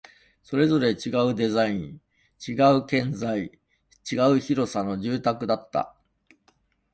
[0.41, 2.01] それぞれ違うデザイン、
[2.49, 3.39] 違う建材、
[4.11, 5.93] 違う広さの住宅だった